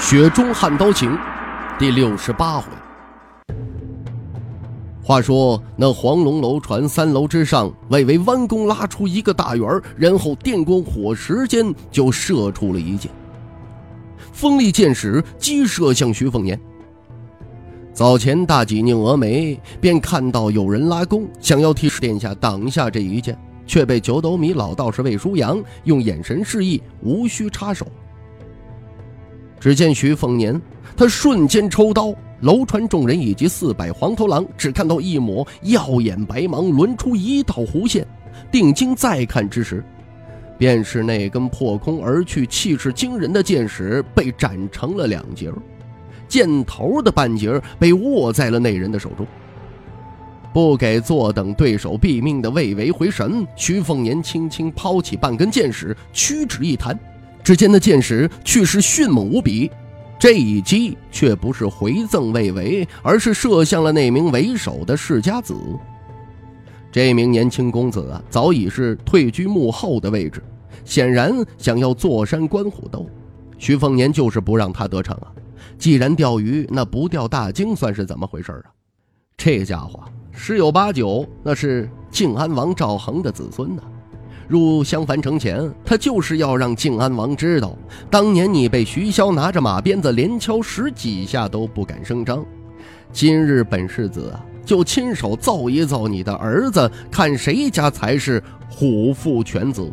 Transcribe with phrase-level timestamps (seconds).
[0.00, 1.10] 雪中悍刀行》
[1.78, 2.64] 第六十八回。
[5.02, 13.12] 话说那黄龙楼船三楼之上，魏巍弯弓拉出一个大圆，然后电光火石间就射出了一箭。
[14.32, 16.58] 锋利箭矢击射向徐凤年。
[17.92, 23.38] 早前大吉宁峨眉便看到有人拉弓，想要替殿下挡下这一箭。
[23.66, 27.86] 却被九斗米老道士魏舒阳用眼神示意无需插手。
[29.60, 30.58] 只见徐凤年，
[30.96, 38.06] 他瞬间抽刀，楼船众人以及四百黄头狼只看到一抹耀眼白芒轮出一道弧线，
[38.50, 39.84] 定睛再看之时，
[40.56, 45.52] 便是那根破空而去、气势惊人的箭矢被斩成了两截，
[46.26, 49.26] 箭头的半截被握在了那人的手中。
[50.52, 56.98] 不给坐等对手毙命的魏巍回神，徐凤年轻轻抛起半根箭矢，屈指一弹，
[57.42, 59.70] 只见那箭矢却是迅猛无比。
[60.18, 65.54] 这一击却不是回赠魏巍，而是射向了那名为首的世家子。
[66.92, 70.42] 这名年轻公子啊，早已是退居幕后的位置，
[70.84, 73.08] 显然想要坐山观虎斗。
[73.56, 75.32] 徐凤年就是不让他得逞啊！
[75.78, 78.64] 既然钓鱼，那不钓大鲸算是怎么回事啊？
[79.36, 80.00] 这家伙！
[80.32, 83.82] 十有八九，那是靖安王赵恒的子孙呢。
[84.50, 87.78] 入襄樊城前，他就是要让靖安王知道，
[88.10, 92.44] 当年你被徐骁拿着马鞭子连敲十几下都不敢声张。
[93.12, 99.88] 今日本世子啊，就亲手揍一揍你的儿子，看谁家才是虎父犬子。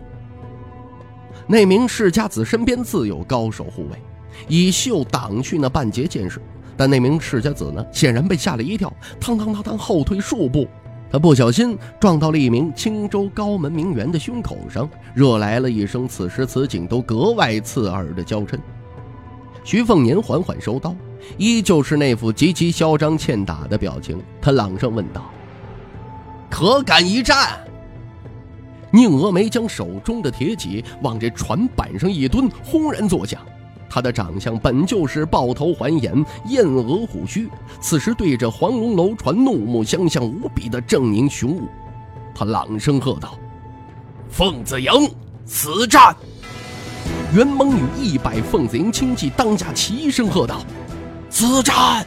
[1.45, 4.01] 那名世家子身边自有高手护卫，
[4.47, 6.41] 以袖挡去那半截箭矢。
[6.75, 8.91] 但那名世家子呢，显然被吓了一跳，
[9.22, 10.68] 嘡嘡嘡嘡后退数步，
[11.12, 18.59] 他不小心撞到了一名青州高门名媛的胸口上，惹来了一声此时此景都格外刺耳的娇嗔。
[19.63, 20.95] 徐凤年缓缓收刀，
[21.38, 25.29] 依旧是那副极其嚣张欠打的表情，他朗声问道
[26.50, 27.57] ：“可敢一战？”
[28.91, 33.41] 宁峨眉将手中的铁戟往这船板上一蹲，轰然作响。
[33.90, 36.14] 他的长相本就是豹头环眼、
[36.50, 37.50] 燕额虎须，
[37.81, 41.68] 此时对着黄龙楼船怒目相向，无比的狰狞雄武。
[42.36, 43.38] 他朗声喝道
[44.30, 44.92] ：“凤子营，
[45.46, 46.16] 死战！”
[47.34, 50.62] 元蒙与一百凤子营轻骑当下齐声喝道
[51.30, 52.06] ：“死战！”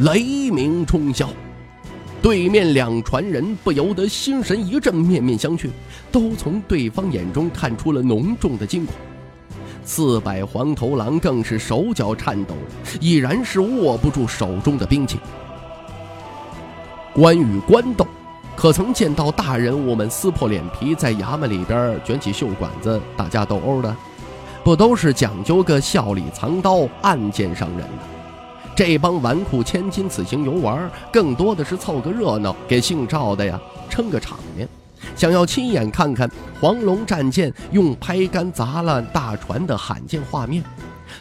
[0.00, 1.26] 雷鸣冲霄，
[2.20, 5.70] 对面两船人不由得心神一震，面面相觑，
[6.12, 8.94] 都从对方眼中看出了浓重的惊恐。
[9.86, 12.56] 四百黄头狼更是手脚颤抖，
[13.00, 15.20] 已然是握不住手中的兵器。
[17.14, 18.04] 关羽官斗，
[18.56, 23.96] 可曾见到大人物们撕破脸皮在衙门里边卷起袖管子打架斗殴的？
[24.64, 28.74] 不都是讲究个笑里藏刀，暗箭伤人的？
[28.74, 33.58] 这帮纨绔千金此行游玩，更多的是凑个热闹，给姓赵的呀
[33.88, 34.68] 撑个场面。
[35.16, 40.62] 想要亲眼看看黄龙战舰用拍杆砸烂大船的罕见画面，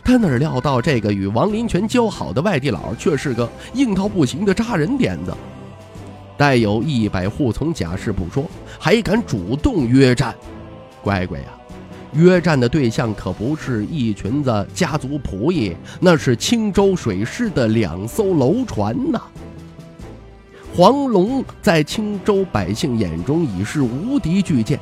[0.03, 5.33] 他哪料到这个与王林泉交好的外地佬却是个硬到不行的扎人点子，
[6.37, 8.45] 带有一百户从假释不说，
[8.77, 10.35] 还敢主动约战。
[11.01, 11.45] 乖乖呀，
[12.13, 19.21] 约战的对象可不是一群子家族仆役，那是青州水师的两艘楼船呐。
[20.75, 24.77] 黄龙在青州百姓眼中已是无敌巨舰，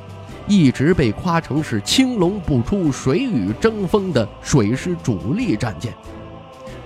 [0.48, 5.94] 一直被夸成是青龙不出水与争锋的水师主力战舰。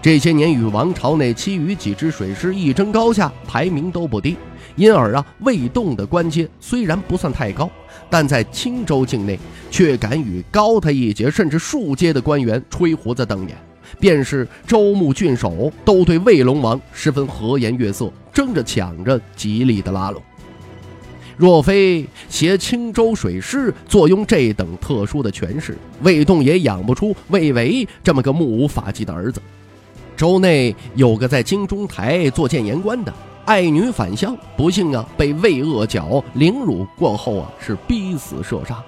[0.03, 4.37] 这些年与王朝内其余几支水师一争高下，排名都不低。
[4.77, 7.71] 因而啊，未动的官阶虽然不算太高，
[8.11, 9.41] 但在青州境内
[9.71, 13.57] 却敢与高他一截甚至数阶的官员吹胡子瞪眼。
[13.99, 20.23] 便是州牧郡守都对卫龙王十分和颜悦色，争着抢着极力的拉拢。
[21.37, 29.41] 若非携青州水师坐拥这等特殊的权势，卫栋也养不出魏维这么个目无法纪的儿子。
[30.17, 33.15] 州内有个在京中台做谏言官的
[33.45, 38.83] 爱女返乡，不幸啊被魏恶角凌辱过后啊是逼死射杀。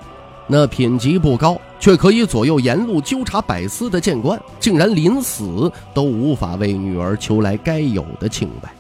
[0.49, 8.71] 那品级不高，却可以左右沿路纠察百司的谏官，竟然临死都无法为女儿求来该有的清白。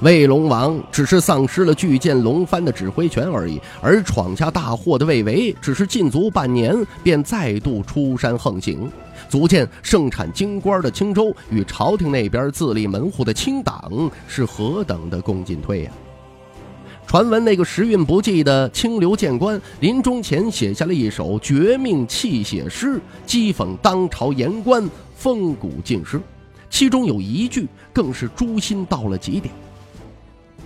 [0.00, 8.90] 魏龙王只是丧失了巨舰龙帆的指挥权而已，而闯下大祸的魏维只是禁足半年，便再度出山横行，
[9.28, 13.90] 足见盛产京官的青州与朝廷那边自立门户的清党
[14.28, 15.92] 是何等的共进退呀！
[17.06, 26.20] 传闻那个时运不济的清流谏官临终前写下了一首绝命泣血诗，讥讽当朝言官风骨尽失，
[26.68, 29.54] 其中有一句更是诛心到了极点。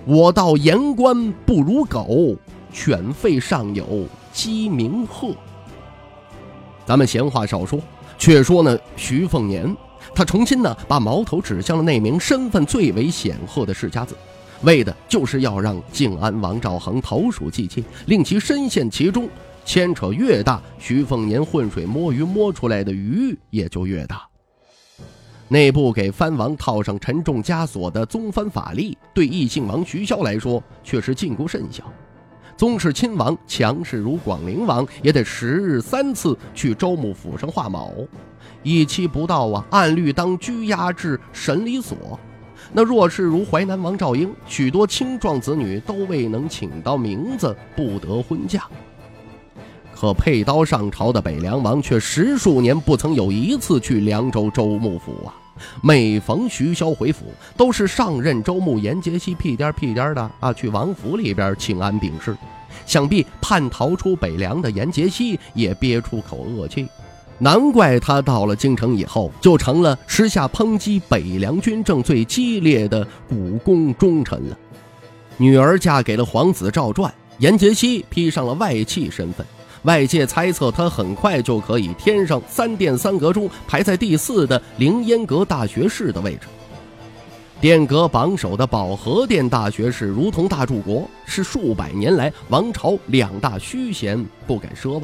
[0.06, 2.34] 我道言官不如狗，
[2.72, 5.34] 犬吠尚有鸡鸣鹤。
[6.86, 7.78] 咱们闲话少说，
[8.18, 9.76] 却说呢，徐凤年，
[10.14, 14.16] 他重新呢把矛头指向了那名身份最为显赫的世家子，
[14.62, 19.28] 为的就是要让靖安王赵恒投鼠忌器，令其深陷其中。
[19.64, 24.26] 牵扯越大，徐凤年浑水摸鱼摸出来的鱼也就越大。
[25.48, 31.84] 内部给藩王套上沉重枷锁的宗藩法力，对异姓王徐骁来说却是禁锢甚小。
[32.56, 37.92] 宗室亲王强势如广陵王，也得十日三次去周穆府上画卯，
[38.62, 42.18] 一期不到啊，按律当拘押至审理所。
[42.72, 48.62] 那若是如淮南王赵英，许多青壮子女都未能请到名字，不得婚嫁。
[49.94, 55.34] 可佩刀上朝的北凉王却十数年不曾有一次去凉州州牧府啊。
[55.82, 62.34] 每逢徐骁回府，都是上任州牧严杰西屁颠屁颠的啊，去王府里边请安禀事。
[62.86, 66.88] 想必叛逃出北凉的严杰西也憋出口恶气，
[67.42, 74.58] 难怪他到了京城以后，就成了时下抨击北凉军政最激烈的古宫忠臣了。
[75.38, 79.44] 女儿嫁给了皇子赵传，严杰西披上了外戚身份。
[79.84, 86.40] 外界猜测，他很快就可以添上三殿三阁中排在第四的凌烟阁大学士的位置。
[87.58, 95.02] 殿阁榜首的保和殿大学士，如同大柱国，是数百年来王朝两大虚衔，不敢奢望。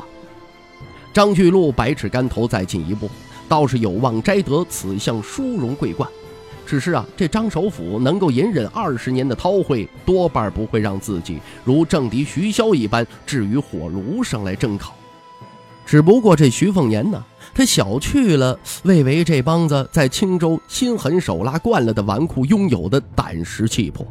[1.16, 3.08] 张巨鹿百尺竿头再进一步，
[3.48, 6.06] 倒是有望摘得此项殊荣桂冠。
[6.66, 14.94] 只是啊，这张首府能够隐忍二十年的韬晦，多半不会让自己如政敌徐骁一般置于火炉上来蒸烤。
[15.86, 17.24] 只不过这徐凤年呢，
[17.54, 24.06] 他小觑了魏巍这帮子在青州心狠手辣惯了的纨绔拥有的胆识气魄。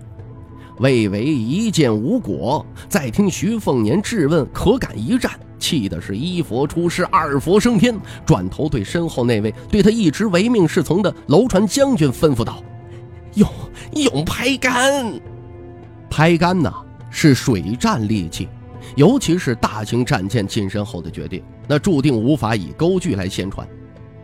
[0.79, 5.31] 魏为一见无果，再听徐凤年质问，可敢一战？
[5.57, 12.61] 气的是一佛出世，二佛升天，转头对身后那位对他一直唯命是从的楼船将军吩咐道
[13.33, 13.49] ：“用
[13.93, 15.19] 用拍杆，
[16.09, 16.71] 拍杆呐，
[17.09, 18.47] 是水战利器，
[18.95, 23.67] 尤其是大型战舰近身后的决定，那注定无法以钩具来掀船。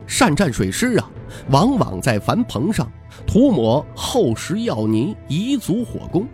[0.06, 1.09] 善战水师啊，
[1.50, 2.92] 往往在帆篷上
[3.25, 6.27] 涂抹厚实药泥，以阻火攻，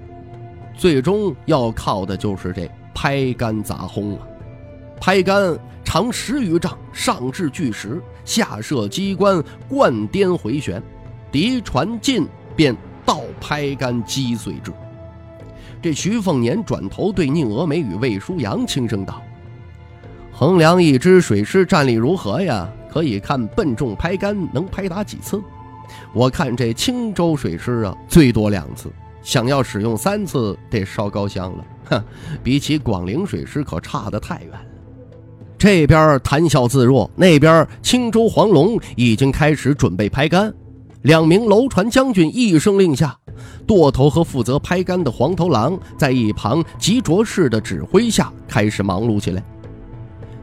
[0.77, 4.27] 最终要靠的就是这拍杆砸轰啊。”
[5.01, 10.81] 拍杆长十余丈，上至巨石，下设机关，贯颠回旋，
[11.31, 12.75] 敌船近便
[13.06, 14.71] 倒拍杆击碎之。
[15.81, 19.21] 这徐凤年转头对宁峨眉与魏舒阳轻声道
[20.33, 22.68] ：“衡量一支水师战力如何呀？
[22.89, 25.39] 可以看笨重拍杆能拍打几次。
[26.13, 28.91] 我看这青州水师啊，最多两次，
[29.27, 31.65] 想要使用三次，得烧高香了。
[31.89, 32.03] 哼，
[32.41, 34.62] 比起广陵水师，可差得太远了。”
[35.60, 40.53] 这边谈笑自若，那边青州黄龙已经开始准备拍杆。
[41.01, 43.17] 两名楼船将军一声令下，
[43.67, 49.43] 舵头和负责拍杆的黄头狼在一旁急着式的指挥下开始忙碌起来。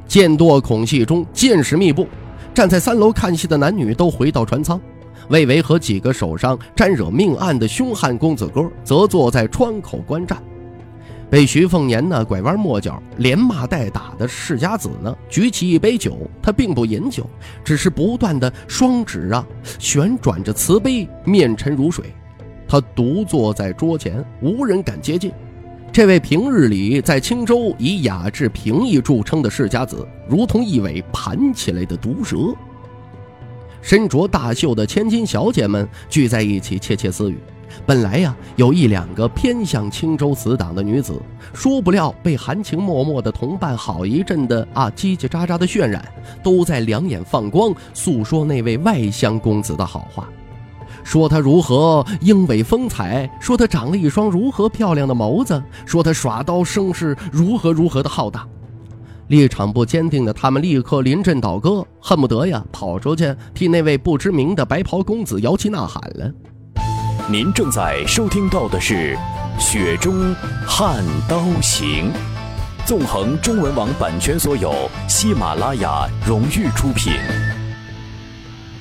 [0.07, 2.07] 舰舵孔隙中，箭矢密布。
[2.53, 4.79] 站在三楼看戏的男女都回到船舱，
[5.29, 10.43] 魏巍和几个手上沾惹命案的凶悍公子哥则坐在窗口观战。
[11.31, 17.29] 被徐凤年呢拐弯抹角、连骂带打的世家子呢，举起一杯酒，他并不饮酒，
[17.65, 19.45] 只是不断的双指啊
[19.79, 22.15] 旋转着瓷杯，面沉如水。
[22.69, 25.33] 他独坐在桌前，无人敢接近。
[25.91, 32.37] 这位平日里在青州以雅致平易著称的世家子，如同一尾盘起来的毒蛇。
[33.85, 37.39] 身着大袖的千金小姐们聚在一起窃窃私语。
[37.85, 41.21] 本来呀，有一两个偏向青州死党的女子，
[41.53, 46.03] 说不料被含情脉脉的同伴好一阵的啊叽叽喳喳的渲染，
[46.43, 50.27] 都在两眼放光，诉说那位外乡公子的好话，
[51.03, 58.49] 说他如何英伟风采，说他长了一双如何漂亮的眸子，说他耍刀生事如何如何的浩大。
[59.29, 66.31] 立场不坚定的他们立刻临阵倒戈，恨不得呀跑出去替那位不知名的白袍公子摇旗呐喊了。
[67.31, 69.17] 您正在收听到的是
[69.61, 70.35] 《雪中
[70.67, 72.13] 悍刀行》，
[72.87, 74.75] 纵横中文网版权所有，
[75.09, 77.15] 喜马拉雅荣誉出品。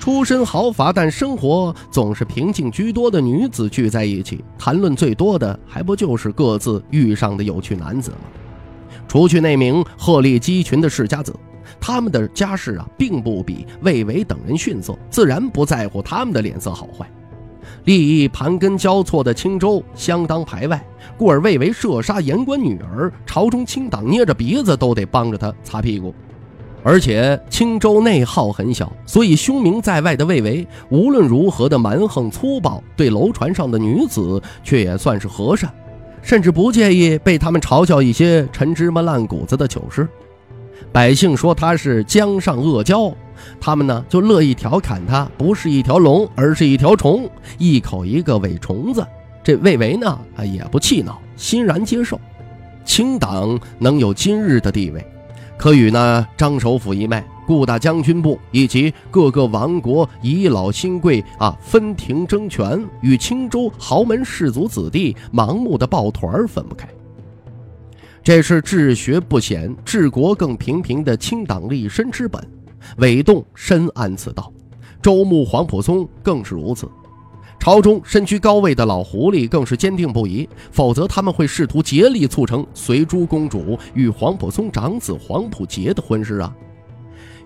[0.02, 8.18] 出身豪华但生活总是平静居多的女子聚在一起，谈论最多的还不就是各自遇上的有趣男子吗？
[9.08, 11.34] 除去那名鹤立鸡群的世家子，
[11.80, 17.10] 他们的家世啊，并不比魏巍等人逊色，自然不在乎他们的脸色好坏。
[17.86, 20.86] 利益盘根交错的青州相当排外，
[21.18, 26.14] 故而魏巍射杀言官女儿，朝中清党捏着鼻子都得帮着他擦屁股。
[26.86, 35.74] 而且青州内耗很小，所以凶名在外的魏巍，无论如何的蛮横粗暴，对楼船上的女子却也算是和善，
[36.24, 40.08] 甚至不介意被他们嘲笑一些陈芝麻烂谷子的糗事。
[40.92, 43.14] 百姓说他是江上恶蛟，
[43.60, 49.06] 他们呢就乐意调侃他不是一条龙，而是一条虫，一口一个伪虫子。
[49.44, 52.20] 这魏巍呢啊也不气恼，欣然接受。
[52.86, 55.06] 清党能有今日的地位。
[55.64, 66.86] 可与那张首府一脉、顾大将军部以及各个王国遗老新贵啊分庭争权，与青州豪门士族子弟盲目的抱团分不开。
[68.22, 72.46] 这是治学不显、治国更平平的清党立身之本。
[72.98, 74.52] 韦栋深谙此道，
[75.02, 76.90] 周穆、黄埔松更是如此。
[77.64, 86.54] 朝中身居高位的老狐狸更是坚定不移，否则他们会试图竭力促成随珠公主与黄埔松长子黄埔杰的婚事啊！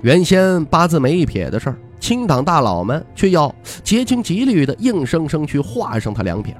[0.01, 6.57] 原先八字没一撇的事儿，清党大佬们却要竭尽极力的硬生生去画上他两撇。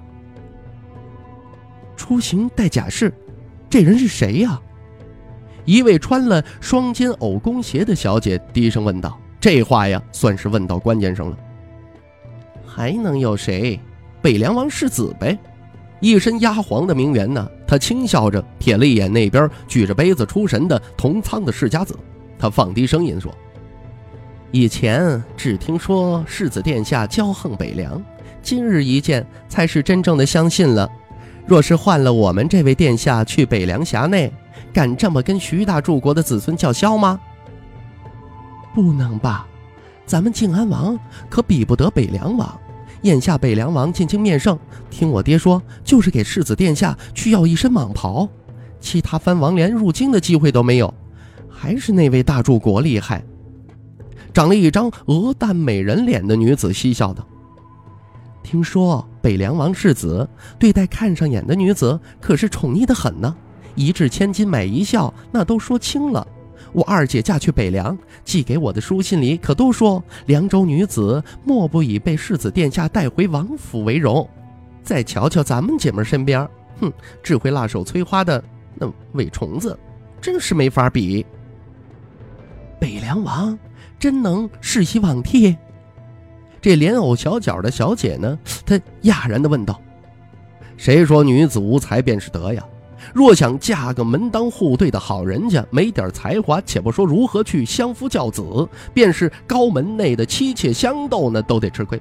[1.96, 3.12] 出行带假释，
[3.68, 4.62] 这人是谁呀？
[5.66, 11.36] 一位穿了双肩藕弓鞋的小姐低声问道：“这话呀，算是问到关键上了。”
[12.78, 13.80] 还能有谁？
[14.22, 15.36] 北凉王世子呗，
[16.00, 17.50] 一身压黄的名媛呢。
[17.66, 21.98] 他轻笑着瞥了一眼那边举着杯子出神的同仓的世家子，
[22.38, 23.34] 他放低声音说
[24.54, 28.00] ：“以前只听说世子殿下骄横北凉，
[28.44, 30.88] 今日一见，才是真正的相信了。
[31.48, 34.32] 若是换了我们这位殿下去北凉辖内，
[34.72, 37.20] 敢这么跟徐大柱国的子孙叫嚣吗？
[38.76, 39.48] 不能吧，
[40.06, 40.96] 咱们靖安王
[41.28, 42.56] 可比不得北凉王。”
[43.04, 44.58] 眼下北凉王进京面圣，
[44.90, 48.28] 听我爹说，就是给世子殿下去要一身蟒袍，
[48.80, 50.94] 其他藩王连入京的机会都没有，
[51.50, 53.24] 还是那位大柱国厉害。
[54.34, 57.28] 长了一张鹅蛋美人脸的女子嬉笑道
[58.44, 60.28] ：“听说北凉王世子
[60.60, 63.36] 对待看上眼的女子可是宠溺的很呢，
[63.74, 66.28] 一掷千金买一笑，那都说轻了。”
[66.74, 74.28] 我二姐嫁去北凉，寄给我的书信里可都说凉州女子莫不以被世子殿下带回王府为荣。
[74.84, 76.48] 再瞧瞧咱们姐妹身边，
[76.80, 76.92] 哼，
[77.24, 78.44] 只会辣手摧花的
[78.76, 79.78] 那伪虫子，
[80.22, 81.26] 真是没法比。
[82.80, 83.58] 北凉王
[83.98, 85.56] 真能世袭罔替？
[86.62, 88.38] 这莲藕小脚的小姐呢？
[88.66, 89.82] 她讶然地问道
[90.78, 92.64] ：“谁说女子无才便是德呀？”
[93.14, 102.00] 若想嫁个门当户对的好人家，没点才华，且不说如何去相夫教子，便是高门内的妻妾相斗呢，都得吃亏。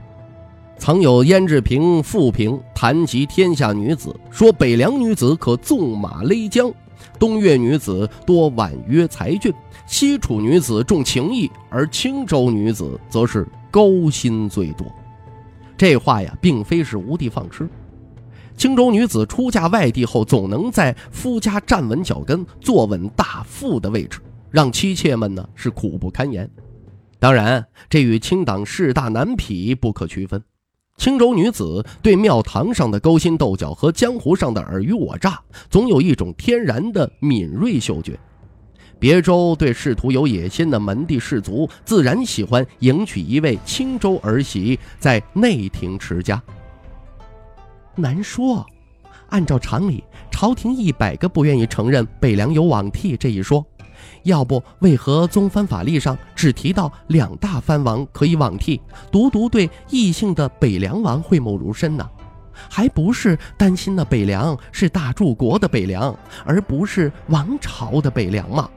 [0.78, 6.72] 曾有胭脂瓶、富瓶谈及天下女子，说北凉女子可纵马勒缰，
[7.18, 9.50] 东岳女子多婉约才俊，
[9.86, 14.86] 西楚女子重情义，而青州女子则是勾心最多。
[15.78, 17.66] 这话呀，并非是无的放矢。
[18.56, 24.18] 青州女子出嫁外地后，总能在夫家站稳脚跟，坐稳大富的位置，
[24.50, 26.50] 让妻妾们呢是苦不堪言。
[27.18, 30.42] 当然，这与清党势大难匹不可区分。
[30.96, 38.18] 青州女子对庙堂上的勾心斗角和江湖上的尔虞我诈，总有一种天然的敏锐嗅觉。
[38.98, 46.42] 别州对仕途有野心的门第士族，自然喜欢迎娶一位青州儿媳，在内廷持家。
[47.96, 48.64] 难说，
[49.30, 53.64] 按照常理，朝廷一百个不愿意承认北凉有罔替这一说，
[54.22, 62.08] 要不为何宗藩法例上只提到两大藩王可以罔替，独独对异姓的北凉王讳莫如深呢？
[62.70, 68.68] 还不是担心那北凉是大柱国的北凉，而不是王朝的北凉吗？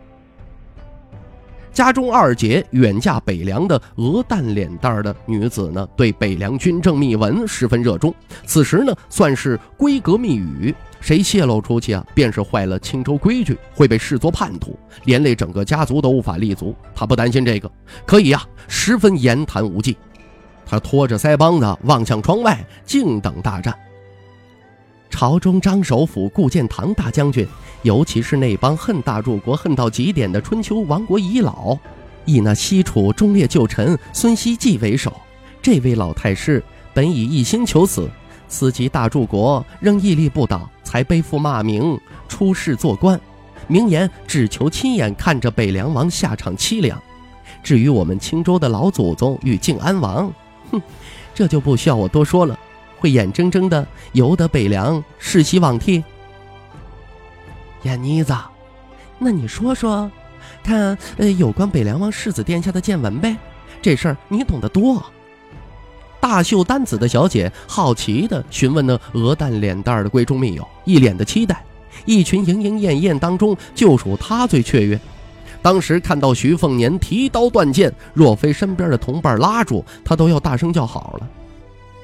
[1.71, 8.13] 家中二姐远嫁北凉的鹅蛋脸蛋的女子呢，对北凉军政秘闻十分热衷。
[8.45, 16.75] 此时呢，算是闺阁密语，谁泄露出去啊，便是坏了青州规矩，会被视作叛徒，连累整个家族都无法立足。
[16.93, 17.71] 他不担心这个，
[18.05, 19.95] 可以呀，十分言谈无忌。
[20.65, 23.73] 他拖着腮帮子望向窗外，静等大战。
[25.09, 27.45] 朝中张首府顾建堂大将军，
[27.81, 31.77] 尤其是那帮恨大柱国恨到极点的春秋亡国遗老，
[32.25, 35.11] 以那西楚忠烈旧臣孙希季为首。
[35.61, 36.63] 这位老太师
[36.93, 38.09] 本已一心求死，
[38.47, 41.99] 此及大柱国仍屹立不倒，才背负骂名
[42.29, 43.19] 出仕做官，
[43.67, 47.01] 明言只求亲眼看着北凉王下场凄凉。
[47.61, 50.31] 至于我们青州的老祖宗与靖安王，
[50.71, 50.81] 哼，
[51.33, 52.57] 这就不需要我多说了。
[52.99, 56.03] 会眼睁睁的由得北凉世袭罔替？
[57.83, 58.35] 燕妮子，
[59.17, 60.11] 那你说说，
[60.61, 63.37] 看呃有关北凉王世子殿下的见闻呗？
[63.81, 65.01] 这事儿你懂得多。
[66.19, 71.63] 大袖丹子的小姐好奇的询问那鹅蛋脸蛋的闺中密友，一脸的期待。
[72.05, 74.99] 一群莺莺燕燕当中，就属她最雀跃。
[75.61, 81.27] 当时看到徐凤年提刀断剑，若非身边的同伴拉住，她都要大声叫好了。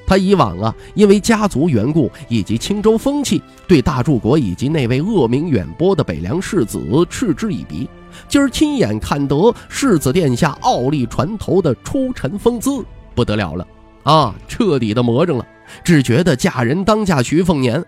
[0.06, 7.88] 他以往啊，因为家族缘故以及青州风气，对大柱国以及那位恶名远播的北凉世子嗤之以鼻。
[8.28, 12.84] 今儿亲眼看得世子殿下傲立船头的出尘风姿，
[13.14, 13.66] 不得了了
[14.04, 14.34] 啊！
[14.48, 15.46] 彻底的魔怔了，
[15.84, 17.84] 只觉得嫁人当嫁徐凤年。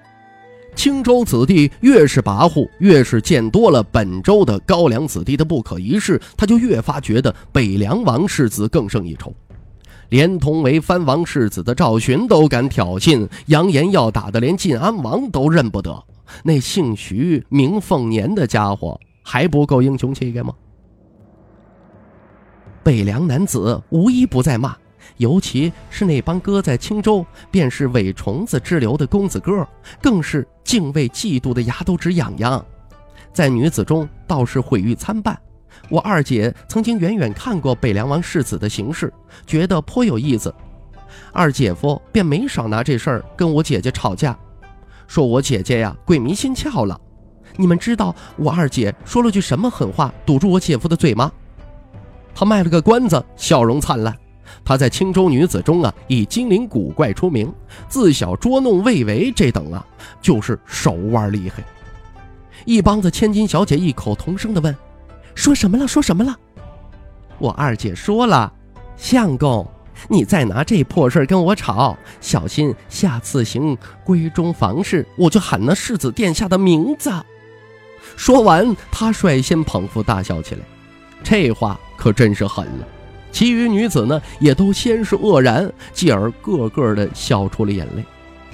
[0.75, 9.33] 青州子弟越是跋扈，越是见多了本州的高粱子弟的不可一世，他就越发觉得北凉王世子更胜一筹。
[10.09, 16.03] 连同为藩王世子的赵寻都敢挑衅，扬言要打的连晋安王都认不得。
[16.43, 20.55] 那姓徐名凤年的家伙还不够英雄气概吗？
[22.83, 24.75] 北凉男子无一不在骂，
[25.19, 29.67] 尤其是那帮搁在青州便是伪虫子之流的公子哥，
[30.01, 32.65] 更是敬畏嫉妒的牙都直痒痒。
[33.33, 35.39] 在女子中倒是毁誉参半。
[35.89, 39.13] 我二姐曾经远远看过北凉王世子的行事，
[39.47, 40.55] 觉得颇有意思。
[41.33, 44.39] 二姐夫便没少拿这事儿跟我姐姐吵架，
[45.07, 47.01] 说我姐姐呀鬼迷心窍了。
[47.57, 51.33] 你们知道我二姐说了句什么狠话堵住我姐夫的嘴吗？
[52.35, 54.15] 她卖了个关子，笑容灿烂。
[54.65, 57.53] 她在青州女子中啊，以精灵古怪出名，
[57.89, 59.85] 自小捉弄魏为这等啊，
[60.21, 61.65] 就是手腕厉害。
[62.65, 64.77] 一帮子千金小姐异口同声地问。
[65.39, 65.87] 说什么了？
[65.87, 66.37] 说什么了？
[67.39, 68.53] 我二姐说了，
[68.97, 69.65] 相公，
[70.09, 77.13] 你再拿这破事跟我吵，小心下次行闺中房事，我就喊那世子殿下的名字。
[78.17, 80.61] 说完，他率先捧腹大笑起来。
[81.23, 82.89] 这话可真是狠了。
[83.31, 88.05] 其余女子呢，也都先是愕然，继而个个的笑出了眼泪。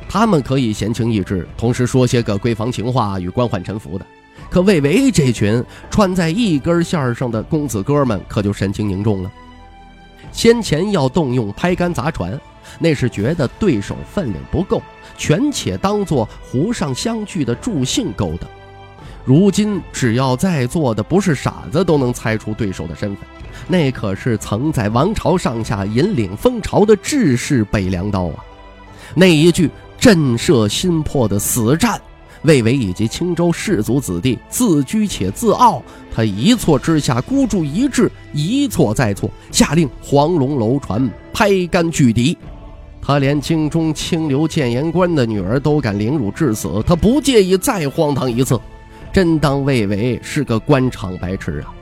[0.07, 4.05] 他们可以闲情逸致，同时说些个闺房情话与官宦臣服的。
[4.55, 9.33] 可魏巍这群穿在一根线上的公子哥们可就神情凝重了。
[10.31, 12.41] 先前要动用拍竿砸船，
[12.79, 14.81] 那是觉得对手分量不够，
[15.19, 18.49] 权且当做湖上相聚的助兴勾当。
[19.25, 23.27] 如今只要在座的不是傻子，都能猜出对手的身份，
[23.67, 28.37] 那可是曾在王朝上下引领风潮的志士北凉刀啊！
[29.17, 32.01] 那一句震慑心魄的死战。
[32.45, 35.83] 魏巍以及青州士族子弟自居且自傲，
[36.15, 42.37] 他一错之下孤注一掷，一错再错，下令黄龙楼船拍竿拒敌。
[43.01, 48.59] 他连京中清流谏言官的女儿都敢凌辱致死，他不介意再荒唐一次。
[49.13, 51.73] 真当魏巍是个官场白痴啊！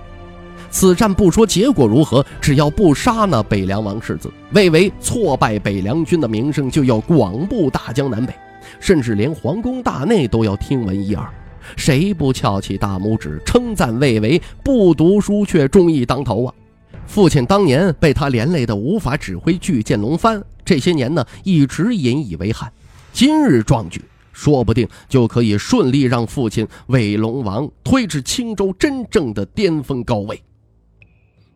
[0.71, 8.33] 此战不说结果如何，只要不杀那北凉王世子，魏巍挫败北凉军的名声就要广布大江南北。
[8.81, 11.29] 甚至连皇宫大内都要听闻一二，
[11.77, 16.55] 谁不翘起大拇指称赞魏巍不读书却忠义当头啊？
[17.07, 22.73] 父亲当年被他连累的无法指挥巨剑龙帆，这些年呢一直引以为憾。
[23.13, 30.41] 今日壮举，说不定就可以顺利让父亲魏龙王推至青州真正的巅峰高位。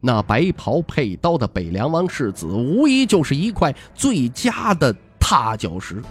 [0.01, 6.03] 那白袍佩刀的北凉王世子，无疑就是一块最佳的踏脚石。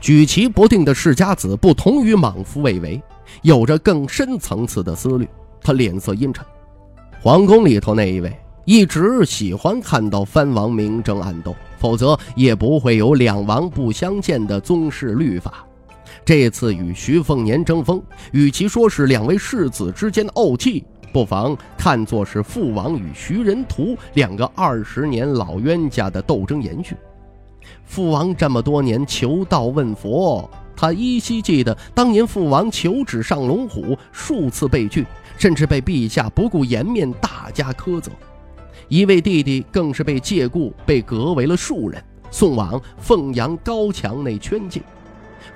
[0.00, 3.00] 举棋不定的世家子不同于莽夫魏巍，
[3.42, 5.28] 有着更深层次的思虑。
[5.62, 6.44] 他脸色阴沉。
[7.20, 8.34] 皇宫里头那一位
[8.64, 15.66] 一直喜欢看到藩王明争暗斗，否则也不会有两王不相见的宗室律法。
[16.24, 20.82] 这次与徐凤年争锋，与其说是两位世子之间的怄气，
[21.12, 26.96] 不妨看作是父王与徐仁图两个二十年老冤家的斗争延续。
[27.90, 35.04] 父王这么多年求道问佛，他依稀记得当年父王求旨上龙虎，数次被拒，
[35.36, 38.12] 甚至被陛下不顾颜面大加苛责。
[38.86, 42.00] 一位弟弟更是被借故被革为了庶人，
[42.30, 44.80] 送往凤阳高墙内圈禁。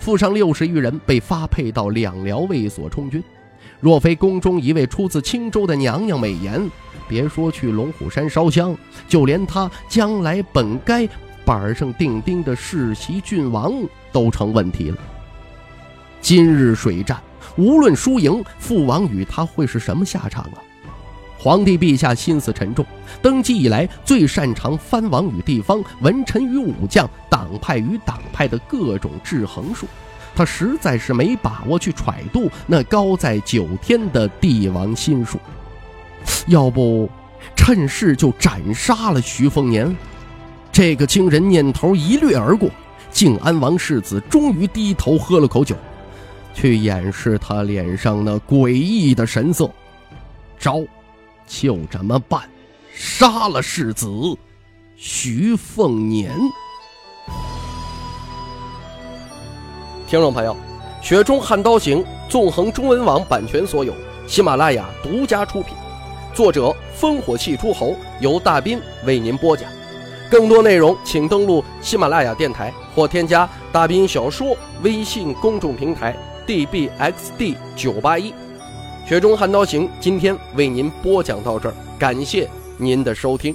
[0.00, 3.22] 附上六十余人被发配到两辽卫所充军。
[3.78, 6.68] 若非宫中一位出自青州的娘娘美言，
[7.06, 11.08] 别说去龙虎山烧香，就连他将来本该
[11.44, 13.72] 板上钉钉的世袭郡王
[14.12, 14.96] 都成问题了。
[16.20, 17.20] 今日水战，
[17.56, 20.58] 无论输赢，父王与他会是什么下场啊？
[21.38, 22.86] 皇帝陛下心思沉重，
[23.20, 29.86] 登基以来最擅长藩王与地方、文臣与武将、党派与党派的各种制衡术，
[30.34, 35.38] 他实在是没把握去揣度那高在九天的帝王心术。
[36.46, 37.10] 要不，
[37.54, 39.94] 趁势就斩杀了徐凤年。
[40.74, 42.68] 这个惊人念头一掠而过，
[43.08, 45.76] 靖安王世子终于低头喝了口酒，
[46.52, 49.70] 去掩饰他脸上那诡异的神色。
[50.58, 50.82] 招。
[51.46, 52.42] 就这么办，
[52.92, 54.08] 杀了世子
[54.96, 56.32] 徐凤年。
[60.08, 60.56] 听众朋友，
[61.06, 63.94] 《雪中悍刀行》纵横中文网版权所有，
[64.26, 65.76] 喜马拉雅独家出品，
[66.32, 69.70] 作者烽火戏诸侯，由大斌为您播讲。
[70.34, 76.12] 更多内容请登录喜马拉雅电台或添加大兵小说微信公众平台
[76.44, 78.32] dbxd 九八一。
[79.08, 83.54] 《雪中悍刀行》今天为您播讲到这儿，感谢您的收听。